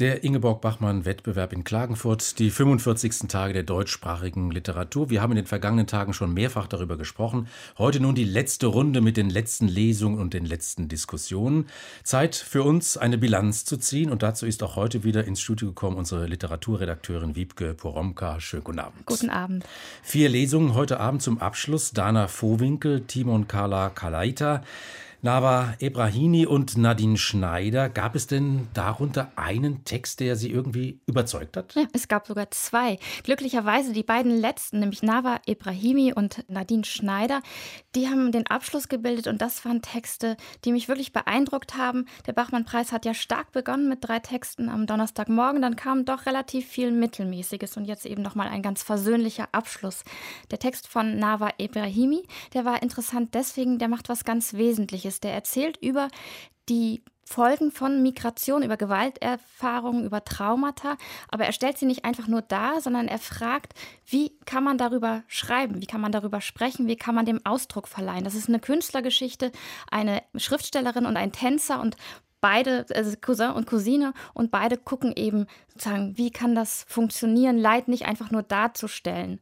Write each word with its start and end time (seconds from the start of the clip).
der 0.00 0.24
Ingeborg 0.24 0.60
Bachmann-Wettbewerb 0.60 1.52
in 1.52 1.62
Klagenfurt, 1.62 2.40
die 2.40 2.50
45. 2.50 3.28
Tage 3.28 3.52
der 3.52 3.62
deutschsprachigen 3.62 4.50
Literatur. 4.50 5.08
Wir 5.08 5.22
haben 5.22 5.30
in 5.30 5.36
den 5.36 5.46
vergangenen 5.46 5.86
Tagen 5.86 6.12
schon 6.12 6.34
mehrfach 6.34 6.66
darüber 6.66 6.96
gesprochen. 6.96 7.46
Heute 7.78 8.00
nun 8.00 8.16
die 8.16 8.24
letzte 8.24 8.66
Runde 8.66 9.00
mit 9.00 9.16
den 9.16 9.30
letzten 9.30 9.68
Lesungen 9.68 10.18
und 10.18 10.34
den 10.34 10.46
letzten 10.46 10.88
Diskussionen. 10.88 11.68
Zeit 12.02 12.34
für 12.34 12.64
uns, 12.64 12.96
eine 12.96 13.18
Bilanz 13.18 13.64
zu 13.64 13.76
ziehen. 13.76 14.10
Und 14.10 14.24
dazu 14.24 14.46
ist 14.46 14.64
auch 14.64 14.74
heute 14.74 15.04
wieder 15.04 15.26
ins 15.26 15.40
Studio 15.40 15.68
gekommen 15.68 15.96
unsere 15.96 16.26
Literaturredakteurin 16.26 17.36
Wiebke 17.36 17.74
Poromka. 17.74 18.40
Schönen 18.40 18.64
guten 18.64 18.80
Abend. 18.80 19.06
Guten 19.06 19.30
Abend. 19.30 19.64
Vier 20.02 20.28
Lesungen 20.28 20.74
heute 20.74 20.98
Abend 20.98 21.22
zum 21.22 21.38
Abschluss. 21.38 21.92
Dana 21.92 22.26
Vohwinkel, 22.26 23.02
Timon 23.02 23.46
Kala 23.46 23.90
Kalaita. 23.90 24.62
Nava 25.24 25.72
Ebrahini 25.78 26.44
und 26.44 26.76
Nadine 26.76 27.16
Schneider. 27.16 27.88
Gab 27.88 28.14
es 28.14 28.26
denn 28.26 28.68
darunter 28.74 29.32
einen 29.36 29.82
Text, 29.84 30.20
der 30.20 30.36
Sie 30.36 30.50
irgendwie 30.50 31.00
überzeugt 31.06 31.56
hat? 31.56 31.74
Ja, 31.74 31.86
es 31.94 32.08
gab 32.08 32.26
sogar 32.26 32.50
zwei. 32.50 32.98
Glücklicherweise 33.22 33.94
die 33.94 34.02
beiden 34.02 34.36
letzten, 34.38 34.80
nämlich 34.80 35.02
Nava 35.02 35.40
Ebrahimi 35.46 36.12
und 36.12 36.44
Nadine 36.50 36.84
Schneider, 36.84 37.40
die 37.94 38.08
haben 38.08 38.32
den 38.32 38.46
Abschluss 38.48 38.88
gebildet 38.88 39.26
und 39.26 39.40
das 39.40 39.64
waren 39.64 39.80
Texte, 39.80 40.36
die 40.66 40.72
mich 40.72 40.88
wirklich 40.88 41.14
beeindruckt 41.14 41.74
haben. 41.74 42.04
Der 42.26 42.34
Bachmann-Preis 42.34 42.92
hat 42.92 43.06
ja 43.06 43.14
stark 43.14 43.50
begonnen 43.52 43.88
mit 43.88 44.06
drei 44.06 44.18
Texten 44.18 44.68
am 44.68 44.86
Donnerstagmorgen, 44.86 45.62
dann 45.62 45.76
kam 45.76 46.04
doch 46.04 46.26
relativ 46.26 46.68
viel 46.68 46.92
Mittelmäßiges 46.92 47.78
und 47.78 47.86
jetzt 47.86 48.04
eben 48.04 48.20
nochmal 48.20 48.48
ein 48.48 48.60
ganz 48.60 48.82
versöhnlicher 48.82 49.48
Abschluss. 49.52 50.04
Der 50.50 50.58
Text 50.58 50.86
von 50.86 51.18
Nava 51.18 51.48
Ebrahimi, 51.56 52.24
der 52.52 52.66
war 52.66 52.82
interessant 52.82 53.32
deswegen, 53.32 53.78
der 53.78 53.88
macht 53.88 54.10
was 54.10 54.24
ganz 54.24 54.52
Wesentliches 54.52 55.13
ist. 55.14 55.24
Der 55.24 55.32
erzählt 55.32 55.76
über 55.78 56.08
die 56.68 57.02
Folgen 57.26 57.70
von 57.70 58.02
Migration, 58.02 58.62
über 58.62 58.76
Gewalterfahrungen, 58.76 60.04
über 60.04 60.24
Traumata. 60.24 60.96
Aber 61.28 61.44
er 61.44 61.52
stellt 61.52 61.78
sie 61.78 61.86
nicht 61.86 62.04
einfach 62.04 62.28
nur 62.28 62.42
dar, 62.42 62.80
sondern 62.80 63.08
er 63.08 63.18
fragt, 63.18 63.72
wie 64.06 64.38
kann 64.44 64.62
man 64.62 64.76
darüber 64.76 65.22
schreiben, 65.26 65.80
wie 65.80 65.86
kann 65.86 66.02
man 66.02 66.12
darüber 66.12 66.40
sprechen, 66.40 66.86
wie 66.86 66.96
kann 66.96 67.14
man 67.14 67.24
dem 67.24 67.44
Ausdruck 67.44 67.88
verleihen. 67.88 68.24
Das 68.24 68.34
ist 68.34 68.48
eine 68.48 68.60
Künstlergeschichte, 68.60 69.52
eine 69.90 70.22
Schriftstellerin 70.36 71.06
und 71.06 71.16
ein 71.16 71.32
Tänzer 71.32 71.80
und 71.80 71.96
beide, 72.44 72.84
also 72.94 73.16
Cousin 73.18 73.52
und 73.52 73.66
Cousine, 73.66 74.12
und 74.34 74.50
beide 74.50 74.76
gucken 74.76 75.14
eben 75.16 75.46
sozusagen, 75.68 76.18
wie 76.18 76.30
kann 76.30 76.54
das 76.54 76.84
funktionieren, 76.88 77.56
Leid 77.56 77.88
nicht 77.88 78.04
einfach 78.04 78.30
nur 78.30 78.42
darzustellen. 78.42 79.40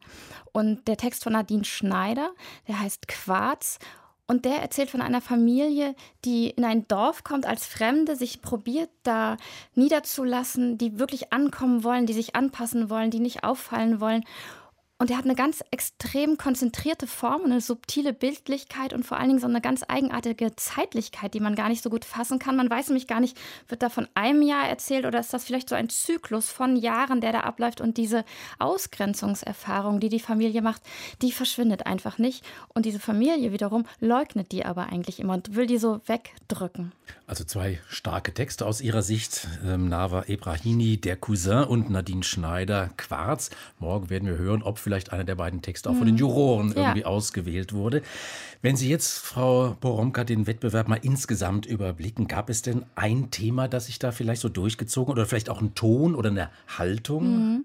Und 0.53 0.87
der 0.87 0.97
Text 0.97 1.25
von 1.25 1.33
Nadine 1.33 1.65
Schneider, 1.65 2.31
der 2.69 2.78
heißt 2.78 3.09
Quarz 3.09 3.81
und 4.27 4.45
der 4.45 4.62
erzählt 4.62 4.91
von 4.91 5.03
einer 5.03 5.20
Familie, 5.20 5.95
die 6.25 6.51
in 6.51 6.65
ein 6.65 6.87
Dorf 6.89 7.25
kommt 7.25 7.47
als 7.47 7.67
Fremde, 7.67 8.17
sich 8.17 8.41
probiert, 8.41 8.91
da 9.03 9.37
niederzulassen, 9.75 10.78
die 10.78 10.98
wirklich 10.98 11.33
ankommen 11.33 11.84
wollen, 11.84 12.06
die 12.06 12.12
sich 12.12 12.37
anpassen 12.37 12.89
wollen, 12.89 13.11
die 13.11 13.20
nicht 13.20 13.45
auffallen 13.45 14.00
wollen. 14.00 14.25
Und 15.03 15.11
er 15.11 15.17
hat 15.17 15.25
eine 15.25 15.34
ganz 15.34 15.64
extrem 15.72 16.36
konzentrierte 16.36 17.08
Form, 17.08 17.42
eine 17.45 17.61
subtile 17.61 18.12
Bildlichkeit 18.12 18.92
und 18.92 19.05
vor 19.05 19.17
allen 19.17 19.31
Dingen 19.31 19.41
so 19.41 19.48
eine 19.48 19.61
ganz 19.61 19.83
eigenartige 19.89 20.55
Zeitlichkeit, 20.55 21.34
die 21.34 21.41
man 21.41 21.56
gar 21.56 21.69
nicht 21.69 21.83
so 21.83 21.91
gut 21.91 22.05
fassen 22.05 22.39
kann. 22.39 22.55
Man 22.55 22.70
weiß 22.70 22.86
nämlich 22.86 23.09
gar 23.09 23.19
nicht, 23.19 23.36
wird 23.67 23.83
da 23.83 23.89
von 23.89 24.06
einem 24.14 24.42
Jahr 24.42 24.69
erzählt 24.69 25.05
oder 25.05 25.19
ist 25.19 25.34
das 25.34 25.42
vielleicht 25.42 25.69
so 25.69 25.75
ein 25.75 25.89
Zyklus 25.89 26.50
von 26.50 26.77
Jahren, 26.77 27.20
der 27.20 27.33
da 27.33 27.41
abläuft 27.41 27.81
und 27.81 27.97
diese 27.97 28.25
Ausgrenzungserfahrung, 28.61 29.98
die 29.98 30.09
die 30.09 30.20
Familie 30.20 30.62
macht, 30.62 30.83
die 31.20 31.33
verschwindet 31.33 31.84
einfach 31.84 32.19
nicht. 32.19 32.44
Und 32.72 32.87
diese 32.87 33.00
Familie 33.00 33.50
wiederum 33.50 33.87
leugnet 33.98 34.53
die 34.53 34.64
aber 34.64 34.87
eigentlich 34.87 35.19
immer 35.19 35.34
und 35.34 35.56
will 35.56 35.66
die 35.66 35.78
so 35.78 36.00
wegdrücken. 36.06 36.92
Also 37.27 37.42
zwei 37.42 37.81
starke 37.89 38.34
Texte 38.34 38.66
aus 38.66 38.81
ihrer 38.81 39.03
Sicht. 39.03 39.48
Ähm, 39.64 39.89
Nava 39.89 40.25
Ebrahini, 40.27 40.98
der 40.98 41.16
Cousin 41.16 41.64
und 41.64 41.91
Nadine 41.91 42.22
Schneider, 42.22 42.91
Quarz. 42.97 43.50
Morgen 43.78 44.10
werden 44.10 44.28
wir 44.28 44.38
hören, 44.38 44.62
ob 44.62 44.78
vielleicht 44.78 44.91
vielleicht 44.92 45.12
einer 45.12 45.25
der 45.25 45.36
beiden 45.36 45.62
Texte 45.62 45.88
auch 45.88 45.94
von 45.94 46.04
den 46.04 46.16
hm. 46.16 46.20
Juroren 46.20 46.69
ja. 46.72 46.82
irgendwie 46.82 47.06
ausgewählt 47.06 47.72
wurde. 47.72 48.03
Wenn 48.60 48.76
Sie 48.76 48.91
jetzt, 48.91 49.19
Frau 49.19 49.75
Boromka, 49.80 50.22
den 50.22 50.47
Wettbewerb 50.47 50.86
mal 50.86 51.00
insgesamt 51.00 51.64
überblicken, 51.64 52.28
gab 52.28 52.50
es 52.50 52.60
denn 52.60 52.84
ein 52.94 53.30
Thema, 53.30 53.69
das 53.69 53.86
sich 53.86 53.98
da 53.98 54.12
vielleicht 54.12 54.42
so 54.42 54.50
durchgezogen 54.50 55.12
oder 55.12 55.25
vielleicht 55.25 55.48
auch 55.48 55.62
ein 55.62 55.75
Ton 55.75 56.14
oder 56.14 56.28
eine 56.28 56.50
Haltung? 56.69 57.25
Mhm. 57.25 57.64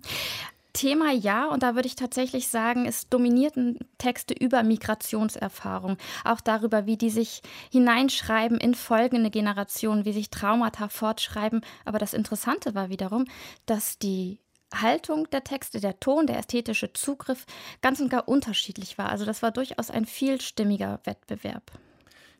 Thema 0.72 1.12
ja, 1.12 1.48
und 1.48 1.64
da 1.64 1.76
würde 1.76 1.88
ich 1.88 1.96
tatsächlich 1.96 2.48
sagen, 2.48 2.86
es 2.86 3.10
dominierten 3.10 3.80
Texte 3.98 4.34
über 4.34 4.62
Migrationserfahrung, 4.64 5.98
auch 6.24 6.40
darüber, 6.40 6.86
wie 6.86 6.98
die 6.98 7.10
sich 7.10 7.42
hineinschreiben 7.72 8.60
in 8.60 8.76
folgende 8.76 9.32
Generationen, 9.32 10.06
wie 10.06 10.14
sich 10.14 10.30
Traumata 10.30 10.88
fortschreiben. 10.88 11.62
Aber 11.84 11.98
das 11.98 12.14
Interessante 12.14 12.76
war 12.76 12.90
wiederum, 12.90 13.26
dass 13.66 13.98
die 13.98 14.40
Haltung 14.74 15.30
der 15.30 15.44
Texte, 15.44 15.80
der 15.80 16.00
Ton, 16.00 16.28
der 16.28 16.38
ästhetische 16.38 16.94
Zugriff 16.94 17.46
ganz 17.82 18.00
und 18.00 18.10
gar 18.10 18.28
unterschiedlich 18.28 18.98
war. 18.98 19.10
Also 19.10 19.26
das 19.26 19.42
war 19.42 19.52
durchaus 19.52 19.90
ein 19.90 20.06
vielstimmiger 20.06 21.00
Wettbewerb. 21.04 21.72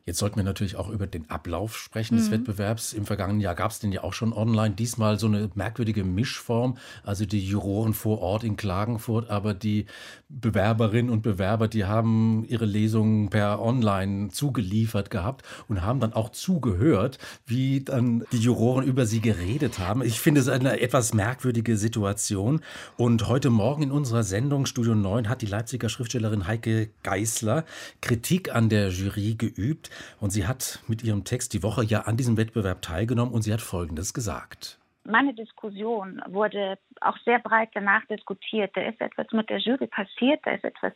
Jetzt 0.08 0.20
sollten 0.20 0.36
wir 0.36 0.42
natürlich 0.42 0.76
auch 0.76 0.88
über 0.88 1.06
den 1.06 1.28
Ablauf 1.28 1.76
sprechen 1.76 2.16
des 2.16 2.28
mhm. 2.28 2.32
Wettbewerbs. 2.32 2.94
Im 2.94 3.04
vergangenen 3.04 3.42
Jahr 3.42 3.54
gab 3.54 3.72
es 3.72 3.78
den 3.78 3.92
ja 3.92 4.02
auch 4.04 4.14
schon 4.14 4.32
online. 4.32 4.74
Diesmal 4.74 5.18
so 5.18 5.26
eine 5.26 5.50
merkwürdige 5.54 6.02
Mischform. 6.02 6.78
Also 7.04 7.26
die 7.26 7.46
Juroren 7.46 7.92
vor 7.92 8.20
Ort 8.22 8.42
in 8.42 8.56
Klagenfurt, 8.56 9.28
aber 9.28 9.52
die 9.52 9.84
Bewerberinnen 10.30 11.10
und 11.10 11.20
Bewerber, 11.20 11.68
die 11.68 11.84
haben 11.84 12.46
ihre 12.48 12.64
Lesungen 12.64 13.28
per 13.28 13.60
Online 13.60 14.30
zugeliefert 14.30 15.10
gehabt 15.10 15.44
und 15.68 15.82
haben 15.82 16.00
dann 16.00 16.14
auch 16.14 16.30
zugehört, 16.30 17.18
wie 17.44 17.84
dann 17.84 18.24
die 18.32 18.38
Juroren 18.38 18.86
über 18.86 19.04
sie 19.04 19.20
geredet 19.20 19.78
haben. 19.78 20.00
Ich 20.00 20.20
finde 20.20 20.40
es 20.40 20.48
eine 20.48 20.80
etwas 20.80 21.12
merkwürdige 21.12 21.76
Situation. 21.76 22.62
Und 22.96 23.28
heute 23.28 23.50
Morgen 23.50 23.82
in 23.82 23.90
unserer 23.90 24.22
Sendung 24.22 24.64
Studio 24.64 24.94
9 24.94 25.28
hat 25.28 25.42
die 25.42 25.46
Leipziger 25.46 25.90
Schriftstellerin 25.90 26.46
Heike 26.46 26.88
Geißler 27.02 27.66
Kritik 28.00 28.54
an 28.54 28.70
der 28.70 28.88
Jury 28.88 29.34
geübt. 29.34 29.90
Und 30.20 30.30
sie 30.30 30.46
hat 30.46 30.80
mit 30.88 31.02
ihrem 31.02 31.24
Text 31.24 31.52
die 31.54 31.62
Woche 31.62 31.84
ja 31.84 32.02
an 32.02 32.16
diesem 32.16 32.36
Wettbewerb 32.36 32.82
teilgenommen 32.82 33.32
und 33.32 33.42
sie 33.42 33.52
hat 33.52 33.60
Folgendes 33.60 34.14
gesagt. 34.14 34.78
Meine 35.04 35.32
Diskussion 35.32 36.22
wurde 36.26 36.78
auch 37.00 37.16
sehr 37.24 37.38
breit 37.38 37.70
danach 37.72 38.04
diskutiert. 38.06 38.72
Da 38.74 38.82
ist 38.82 39.00
etwas 39.00 39.26
mit 39.32 39.48
der 39.48 39.58
Jury 39.58 39.86
passiert, 39.86 40.40
da 40.44 40.52
ist 40.52 40.64
etwas 40.64 40.92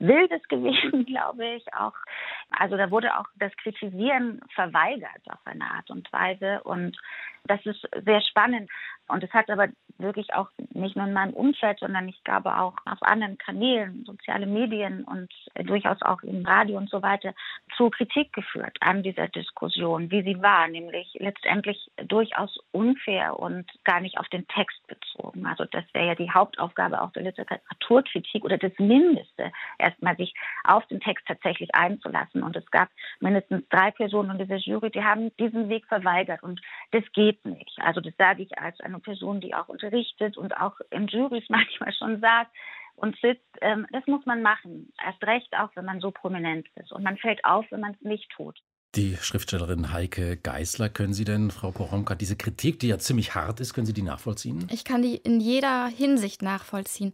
Wildes 0.00 0.42
gewesen, 0.48 1.04
glaube 1.06 1.46
ich. 1.56 1.74
Auch, 1.74 1.94
also 2.50 2.76
da 2.76 2.90
wurde 2.90 3.16
auch 3.16 3.26
das 3.36 3.52
Kritisieren 3.56 4.40
verweigert 4.54 5.22
auf 5.28 5.40
eine 5.44 5.64
Art 5.70 5.90
und 5.90 6.12
Weise. 6.12 6.62
Und 6.64 6.96
das 7.44 7.64
ist 7.66 7.86
sehr 8.04 8.20
spannend. 8.22 8.70
Und 9.08 9.22
es 9.22 9.32
hat 9.32 9.48
aber 9.50 9.68
wirklich 10.00 10.34
auch 10.34 10.48
nicht 10.72 10.96
nur 10.96 11.06
in 11.06 11.12
meinem 11.12 11.34
Umfeld, 11.34 11.78
sondern 11.80 12.08
ich 12.08 12.22
glaube 12.24 12.56
auch 12.58 12.74
auf 12.84 13.02
anderen 13.02 13.38
Kanälen, 13.38 14.04
soziale 14.04 14.46
Medien 14.46 15.04
und 15.04 15.32
durchaus 15.66 16.00
auch 16.02 16.22
im 16.22 16.44
Radio 16.44 16.78
und 16.78 16.90
so 16.90 17.02
weiter 17.02 17.34
zu 17.76 17.90
Kritik 17.90 18.32
geführt 18.32 18.76
an 18.80 19.02
dieser 19.02 19.28
Diskussion, 19.28 20.10
wie 20.10 20.22
sie 20.22 20.40
war, 20.42 20.68
nämlich 20.68 21.16
letztendlich 21.18 21.90
durchaus 22.06 22.58
unfair 22.72 23.38
und 23.38 23.66
gar 23.84 24.00
nicht 24.00 24.18
auf 24.18 24.28
den 24.28 24.46
Text 24.48 24.80
bezogen. 24.86 25.46
Also 25.46 25.64
das 25.64 25.84
wäre 25.92 26.08
ja 26.08 26.14
die 26.14 26.30
Hauptaufgabe 26.30 27.00
auch 27.00 27.12
der 27.12 27.22
Literaturkritik 27.24 28.44
oder 28.44 28.58
das 28.58 28.72
Mindeste, 28.78 29.52
erstmal 29.78 30.16
sich 30.16 30.34
auf 30.64 30.86
den 30.86 31.00
Text 31.00 31.26
tatsächlich 31.26 31.74
einzulassen. 31.74 32.42
Und 32.42 32.56
es 32.56 32.68
gab 32.70 32.88
mindestens 33.20 33.68
drei 33.68 33.90
Personen 33.90 34.30
in 34.30 34.38
dieser 34.38 34.56
Jury, 34.56 34.90
die 34.90 35.04
haben 35.04 35.34
diesen 35.38 35.68
Weg 35.68 35.86
verweigert 35.86 36.42
und 36.42 36.60
das 36.92 37.04
geht 37.12 37.44
nicht. 37.44 37.78
Also 37.80 38.00
das 38.00 38.14
sage 38.16 38.42
ich 38.42 38.58
als 38.58 38.80
eine 38.80 38.98
Person, 38.98 39.40
die 39.40 39.54
auch 39.54 39.68
unterrichtet 39.90 40.36
und 40.36 40.56
auch 40.56 40.74
in 40.90 41.06
Juries 41.06 41.44
manchmal 41.48 41.92
schon 41.92 42.20
sagt 42.20 42.54
und 42.96 43.16
sitzt, 43.20 43.46
ähm, 43.60 43.86
das 43.92 44.06
muss 44.06 44.24
man 44.26 44.42
machen. 44.42 44.92
Erst 45.04 45.22
recht 45.24 45.52
auch, 45.58 45.70
wenn 45.74 45.84
man 45.84 46.00
so 46.00 46.10
prominent 46.10 46.68
ist. 46.76 46.92
Und 46.92 47.02
man 47.02 47.16
fällt 47.16 47.44
auf, 47.44 47.64
wenn 47.70 47.80
man 47.80 47.92
es 47.92 48.02
nicht 48.02 48.30
tut. 48.30 48.58
Die 48.96 49.16
Schriftstellerin 49.16 49.92
Heike 49.92 50.36
Geißler, 50.36 50.88
können 50.88 51.14
Sie 51.14 51.24
denn, 51.24 51.52
Frau 51.52 51.70
Poromka, 51.70 52.16
diese 52.16 52.36
Kritik, 52.36 52.80
die 52.80 52.88
ja 52.88 52.98
ziemlich 52.98 53.36
hart 53.36 53.60
ist, 53.60 53.72
können 53.72 53.86
Sie 53.86 53.92
die 53.92 54.02
nachvollziehen? 54.02 54.66
Ich 54.72 54.84
kann 54.84 55.00
die 55.00 55.14
in 55.14 55.38
jeder 55.38 55.86
Hinsicht 55.86 56.42
nachvollziehen. 56.42 57.12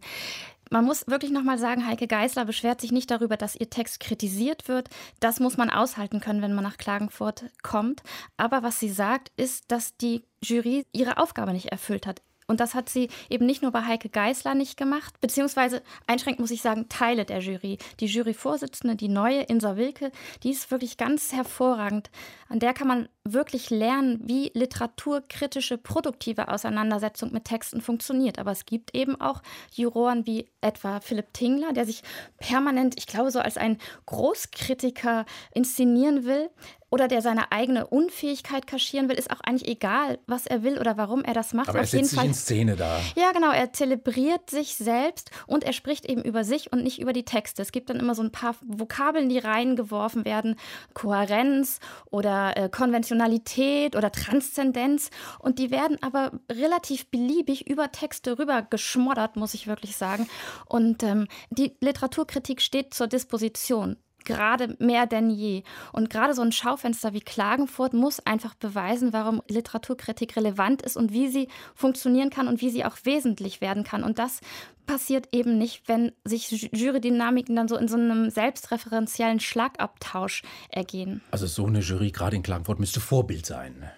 Man 0.71 0.85
muss 0.85 1.07
wirklich 1.07 1.31
nochmal 1.31 1.59
sagen, 1.59 1.87
Heike 1.87 2.07
Geißler 2.07 2.45
beschwert 2.45 2.81
sich 2.81 2.91
nicht 2.91 3.11
darüber, 3.11 3.37
dass 3.37 3.55
ihr 3.55 3.69
Text 3.69 3.99
kritisiert 3.99 4.67
wird. 4.67 4.89
Das 5.19 5.39
muss 5.39 5.55
man 5.55 5.69
aushalten 5.69 6.19
können, 6.19 6.41
wenn 6.41 6.55
man 6.55 6.63
nach 6.63 6.77
Klagenfurt 6.77 7.45
kommt. 7.61 8.01
Aber 8.37 8.63
was 8.63 8.79
sie 8.79 8.89
sagt, 8.89 9.31
ist, 9.37 9.71
dass 9.71 9.95
die 9.97 10.23
Jury 10.43 10.85
ihre 10.91 11.19
Aufgabe 11.19 11.53
nicht 11.53 11.67
erfüllt 11.67 12.07
hat. 12.07 12.21
Und 12.49 12.61
das 12.61 12.75
hat 12.75 12.87
sie 12.87 13.09
eben 13.29 13.45
nicht 13.45 13.61
nur 13.61 13.71
bei 13.71 13.83
Heike 13.83 14.07
Geißler 14.07 14.55
nicht 14.55 14.77
gemacht, 14.77 15.19
beziehungsweise 15.19 15.83
einschränkend 16.07 16.39
muss 16.39 16.51
ich 16.51 16.61
sagen, 16.61 16.87
Teile 16.87 17.25
der 17.25 17.39
Jury. 17.39 17.77
Die 17.99 18.05
Juryvorsitzende, 18.05 18.95
die 18.95 19.09
neue 19.09 19.41
Insa 19.41 19.75
Wilke, 19.75 20.13
die 20.43 20.51
ist 20.51 20.71
wirklich 20.71 20.95
ganz 20.95 21.33
hervorragend. 21.33 22.09
An 22.47 22.59
der 22.59 22.73
kann 22.73 22.87
man 22.87 23.09
wirklich 23.25 23.69
lernen, 23.69 24.21
wie 24.23 24.51
literaturkritische, 24.53 25.77
produktive 25.77 26.47
Auseinandersetzung 26.47 27.33
mit 27.33 27.43
Texten 27.43 27.81
funktioniert. 27.81 28.39
Aber 28.39 28.51
es 28.51 28.65
gibt 28.65 28.95
eben 28.95 29.19
auch 29.19 29.41
Juroren 29.73 30.25
wie 30.25 30.49
etwa 30.61 31.01
Philipp 31.01 31.33
Tingler, 31.33 31.73
der 31.73 31.85
sich 31.85 32.01
permanent, 32.37 32.95
ich 32.97 33.07
glaube, 33.07 33.31
so 33.31 33.39
als 33.39 33.57
ein 33.57 33.77
Großkritiker 34.05 35.25
inszenieren 35.53 36.23
will 36.23 36.49
oder 36.89 37.07
der 37.07 37.21
seine 37.21 37.51
eigene 37.51 37.87
Unfähigkeit 37.87 38.65
kaschieren 38.65 39.09
will, 39.09 39.17
ist 39.17 39.29
auch 39.29 39.41
eigentlich 39.41 39.67
egal, 39.67 40.19
was 40.25 40.47
er 40.47 40.63
will 40.63 40.79
oder 40.79 40.97
warum 40.97 41.23
er 41.23 41.33
das 41.33 41.53
macht. 41.53 41.69
Aber 41.69 41.79
er 41.79 41.83
Auf 41.83 41.89
setzt 41.89 41.93
jeden 41.93 42.07
sich 42.07 42.17
Fall, 42.17 42.27
in 42.27 42.33
Szene 42.33 42.75
da. 42.75 42.99
ja, 43.15 43.31
genau. 43.33 43.51
Er 43.51 43.73
zelebriert 43.73 44.49
sich 44.49 44.75
selbst 44.75 45.31
und 45.47 45.63
er 45.63 45.73
spricht 45.73 46.05
eben 46.05 46.21
über 46.23 46.43
sich 46.43 46.71
und 46.71 46.83
nicht 46.83 46.99
über 46.99 47.11
die 47.11 47.25
Texte. 47.25 47.61
Es 47.61 47.71
gibt 47.71 47.89
dann 47.89 47.99
immer 47.99 48.15
so 48.15 48.23
ein 48.23 48.31
paar 48.31 48.55
Vokabeln, 48.65 49.27
die 49.27 49.39
reingeworfen 49.39 50.23
werden: 50.23 50.55
Kohärenz 50.93 51.79
oder 52.09 52.55
äh, 52.55 52.69
Konventionalität 52.69 53.95
oder 53.95 54.11
Transzendenz. 54.11 55.09
Und 55.39 55.59
die 55.59 55.71
werden 55.71 55.97
aber 56.01 56.31
relativ 56.49 57.09
beliebig 57.11 57.67
über 57.67 57.91
Texte 57.91 58.39
rüber 58.39 58.61
geschmoddert, 58.61 59.35
muss 59.35 59.53
ich 59.53 59.67
wirklich 59.67 59.97
sagen. 59.97 60.29
Und 60.65 61.03
ähm, 61.03 61.27
die 61.49 61.75
Literaturkritik 61.81 62.61
steht 62.61 62.93
zur 62.93 63.07
Disposition 63.07 63.97
gerade 64.27 64.75
mehr 64.77 65.07
denn 65.07 65.31
je. 65.31 65.63
Und 65.91 66.11
gerade 66.11 66.35
so 66.35 66.43
ein 66.43 66.51
Schaufenster 66.51 67.13
wie 67.13 67.21
Klagenfurt 67.21 67.93
muss 67.93 68.19
einfach 68.19 68.53
beweisen, 68.53 69.13
warum 69.13 69.41
Literaturkritik 69.47 70.35
relevant 70.35 70.83
ist 70.83 70.97
und 70.97 71.11
wie 71.11 71.29
sie 71.29 71.47
funktionieren 71.73 72.29
kann 72.29 72.47
und 72.47 72.61
wie 72.61 72.69
sie 72.69 72.85
auch 72.85 72.97
wesentlich 73.03 73.61
werden 73.61 73.83
kann. 73.83 74.03
Und 74.03 74.19
das 74.19 74.41
passiert 74.85 75.29
eben 75.31 75.57
nicht, 75.57 75.87
wenn 75.87 76.11
sich 76.23 76.69
Jurydynamiken 76.71 77.55
dann 77.55 77.67
so 77.67 77.77
in 77.77 77.87
so 77.87 77.95
einem 77.95 78.29
selbstreferenziellen 78.29 79.39
Schlagabtausch 79.39 80.43
ergehen. 80.69 81.21
Also 81.31 81.47
so 81.47 81.65
eine 81.65 81.79
Jury 81.79 82.11
gerade 82.11 82.35
in 82.35 82.43
Klagenfurt 82.43 82.79
müsste 82.79 82.99
Vorbild 82.99 83.45
sein. 83.45 83.89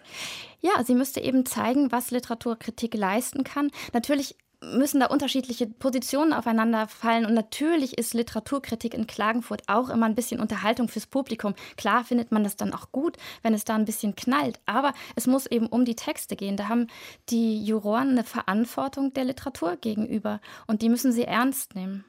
Ja, 0.62 0.84
sie 0.84 0.96
müsste 0.96 1.22
eben 1.22 1.46
zeigen, 1.46 1.92
was 1.92 2.12
Literaturkritik 2.12 2.94
leisten 2.94 3.44
kann. 3.44 3.72
Natürlich 3.94 4.36
müssen 4.62 5.00
da 5.00 5.08
unterschiedliche 5.08 5.68
Positionen 5.68 6.34
aufeinander 6.34 6.88
fallen. 6.88 7.26
Und 7.26 7.34
natürlich 7.34 7.98
ist 7.98 8.14
Literaturkritik 8.14 8.94
in 8.94 9.08
Klagenfurt 9.08 9.64
auch 9.68 9.90
immer 9.90 10.06
ein 10.06 10.16
bisschen 10.16 10.40
Unterhaltung 10.40 10.90
fürs 10.90 11.08
Publikum. 11.08 11.56
Klar 11.78 12.04
findet 12.04 12.32
man 12.32 12.44
das 12.44 12.56
dann 12.56 12.74
auch 12.74 12.92
gut, 12.92 13.18
wenn 13.42 13.54
es 13.54 13.64
da 13.64 13.76
ein 13.76 13.86
bisschen 13.86 14.16
knallt. 14.16 14.60
Aber 14.66 14.94
es 15.16 15.28
muss 15.28 15.46
eben 15.46 15.68
um 15.68 15.86
die 15.86 15.96
Texte 15.96 16.36
gehen. 16.36 16.58
Da 16.58 16.68
haben 16.68 16.88
die 17.30 17.64
Juroren 17.64 18.10
eine 18.10 18.24
Verantwortung 18.24 19.14
der 19.14 19.26
Literatur 19.26 19.78
gegenüber. 19.78 20.42
Und 20.68 20.82
die 20.82 20.90
müssen 20.90 21.12
sie 21.12 21.24
ernst 21.24 21.76
nehmen. 21.76 22.04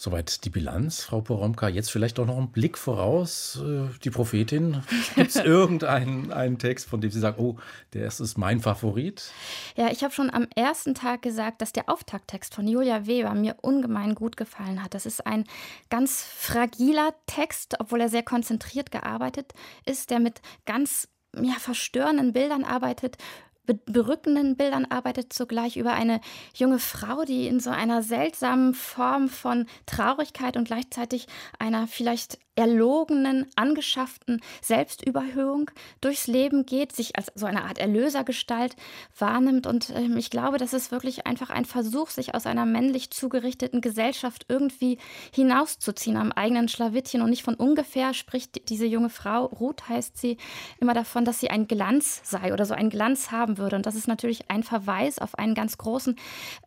Soweit 0.00 0.46
die 0.46 0.48
Bilanz, 0.50 1.02
Frau 1.02 1.20
Poromka. 1.20 1.68
Jetzt 1.68 1.90
vielleicht 1.90 2.16
doch 2.16 2.24
noch 2.24 2.38
ein 2.38 2.50
Blick 2.50 2.78
voraus. 2.78 3.60
Äh, 3.62 3.90
die 4.02 4.08
Prophetin. 4.08 4.82
Gibt 5.14 5.28
es 5.28 5.36
irgendeinen 5.44 6.32
einen 6.32 6.58
Text, 6.58 6.88
von 6.88 7.02
dem 7.02 7.10
Sie 7.10 7.20
sagen, 7.20 7.38
oh, 7.38 7.58
der 7.92 8.06
ist 8.06 8.38
mein 8.38 8.60
Favorit? 8.60 9.30
Ja, 9.76 9.90
ich 9.90 10.02
habe 10.02 10.14
schon 10.14 10.30
am 10.30 10.46
ersten 10.56 10.94
Tag 10.94 11.20
gesagt, 11.20 11.60
dass 11.60 11.72
der 11.72 11.90
Auftakttext 11.90 12.54
von 12.54 12.66
Julia 12.66 13.06
Weber 13.06 13.34
mir 13.34 13.56
ungemein 13.60 14.14
gut 14.14 14.38
gefallen 14.38 14.82
hat. 14.82 14.94
Das 14.94 15.04
ist 15.04 15.26
ein 15.26 15.44
ganz 15.90 16.22
fragiler 16.22 17.12
Text, 17.26 17.76
obwohl 17.78 18.00
er 18.00 18.08
sehr 18.08 18.22
konzentriert 18.22 18.90
gearbeitet 18.90 19.52
ist, 19.84 20.08
der 20.08 20.20
mit 20.20 20.40
ganz 20.64 21.08
ja, 21.36 21.56
verstörenden 21.58 22.32
Bildern 22.32 22.64
arbeitet, 22.64 23.18
berückenden 23.64 24.56
Bildern 24.56 24.86
arbeitet 24.86 25.32
zugleich 25.32 25.76
über 25.76 25.92
eine 25.92 26.20
junge 26.54 26.78
Frau, 26.78 27.24
die 27.24 27.46
in 27.46 27.60
so 27.60 27.70
einer 27.70 28.02
seltsamen 28.02 28.74
Form 28.74 29.28
von 29.28 29.66
Traurigkeit 29.86 30.56
und 30.56 30.64
gleichzeitig 30.64 31.26
einer 31.58 31.86
vielleicht 31.86 32.38
erlogenen, 32.60 33.46
angeschafften 33.56 34.40
Selbstüberhöhung 34.60 35.70
durchs 36.00 36.26
Leben 36.26 36.66
geht, 36.66 36.92
sich 36.92 37.16
als 37.16 37.32
so 37.34 37.46
eine 37.46 37.64
Art 37.64 37.78
Erlösergestalt 37.78 38.76
wahrnimmt. 39.18 39.66
Und 39.66 39.90
ähm, 39.96 40.16
ich 40.18 40.30
glaube, 40.30 40.58
das 40.58 40.74
ist 40.74 40.90
wirklich 40.90 41.26
einfach 41.26 41.48
ein 41.48 41.64
Versuch, 41.64 42.10
sich 42.10 42.34
aus 42.34 42.46
einer 42.46 42.66
männlich 42.66 43.10
zugerichteten 43.12 43.80
Gesellschaft 43.80 44.44
irgendwie 44.48 44.98
hinauszuziehen 45.32 46.18
am 46.18 46.32
eigenen 46.32 46.68
Schlawittchen. 46.68 47.22
Und 47.22 47.30
nicht 47.30 47.44
von 47.44 47.54
ungefähr 47.54 48.12
spricht 48.12 48.68
diese 48.68 48.84
junge 48.84 49.10
Frau, 49.10 49.46
Ruth 49.46 49.88
heißt 49.88 50.18
sie, 50.18 50.36
immer 50.80 50.92
davon, 50.92 51.24
dass 51.24 51.40
sie 51.40 51.50
ein 51.50 51.66
Glanz 51.66 52.20
sei 52.24 52.52
oder 52.52 52.66
so 52.66 52.74
einen 52.74 52.90
Glanz 52.90 53.30
haben 53.30 53.49
würde. 53.58 53.76
Und 53.76 53.86
das 53.86 53.94
ist 53.94 54.08
natürlich 54.08 54.50
ein 54.50 54.62
Verweis 54.62 55.18
auf 55.18 55.38
einen 55.38 55.54
ganz 55.54 55.78
großen 55.78 56.16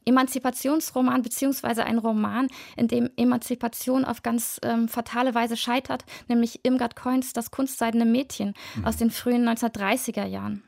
Emanzipationsroman, 0.05 1.21
beziehungsweise 1.21 1.85
ein 1.85 1.97
Roman, 1.97 2.47
in 2.77 2.87
dem 2.87 3.09
Emanzipation 3.17 4.05
auf 4.05 4.23
ganz 4.23 4.59
ähm, 4.63 4.87
fatale 4.87 5.35
Weise 5.35 5.57
scheitert 5.57 6.05
nämlich 6.27 6.61
Irmgard 6.63 6.95
Coins 6.95 7.33
Das 7.33 7.51
kunstseidene 7.51 8.05
Mädchen 8.05 8.53
mhm. 8.75 8.85
aus 8.85 8.97
den 8.97 9.11
frühen 9.11 9.47
1930er 9.47 10.25
Jahren. 10.25 10.63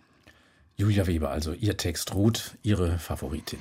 Julia 0.78 1.08
Weber, 1.08 1.30
also 1.30 1.54
Ihr 1.54 1.78
Text 1.78 2.14
Ruth, 2.16 2.58
Ihre 2.62 3.00
Favoritin. 3.00 3.60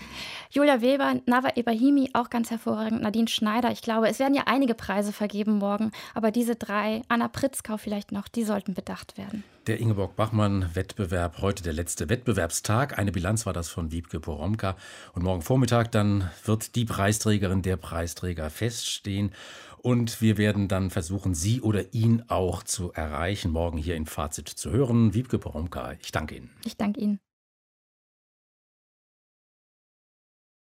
Julia 0.51 0.81
Weber, 0.81 1.21
Nava 1.27 1.51
Ibrahimi, 1.55 2.11
auch 2.13 2.29
ganz 2.29 2.51
hervorragend, 2.51 3.03
Nadine 3.03 3.29
Schneider. 3.29 3.71
Ich 3.71 3.83
glaube, 3.83 4.09
es 4.09 4.19
werden 4.19 4.35
ja 4.35 4.43
einige 4.47 4.75
Preise 4.75 5.13
vergeben 5.13 5.59
morgen, 5.59 5.93
aber 6.15 6.33
diese 6.33 6.57
drei, 6.57 7.03
Anna 7.07 7.29
Pritzkau 7.29 7.77
vielleicht 7.77 8.11
noch, 8.11 8.27
die 8.27 8.43
sollten 8.43 8.75
bedacht 8.75 9.17
werden. 9.17 9.45
Der 9.67 9.81
Ingeborg-Bachmann-Wettbewerb, 9.81 11.41
heute 11.41 11.63
der 11.63 11.73
letzte 11.73 12.11
Wettbewerbstag. 12.11 12.99
Eine 12.99 13.13
Bilanz 13.13 13.47
war 13.47 13.55
das 13.55 13.71
von 13.71 13.93
Wiebke 13.93 14.21
Poromka. 14.21 14.77
Und 15.15 15.23
morgen 15.23 15.41
Vormittag 15.41 15.91
dann 15.91 16.31
wird 16.45 16.75
die 16.75 16.85
Preisträgerin, 16.85 17.63
der 17.63 17.79
Preisträger 17.79 18.51
feststehen. 18.51 19.33
Und 19.79 20.21
wir 20.21 20.37
werden 20.37 20.69
dann 20.69 20.91
versuchen, 20.91 21.35
Sie 21.35 21.63
oder 21.63 21.95
ihn 21.95 22.25
auch 22.29 22.63
zu 22.63 22.93
erreichen, 22.93 23.53
morgen 23.53 23.79
hier 23.79 23.97
in 23.97 24.05
Fazit 24.05 24.51
zu 24.51 24.71
hören. 24.71 25.15
Wiebke 25.15 25.39
Poromka, 25.39 25.95
ich 26.03 26.13
danke 26.13 26.37
Ihnen. 26.37 26.51
Ich 26.65 26.77
danke 26.77 27.01
Ihnen. 27.01 27.19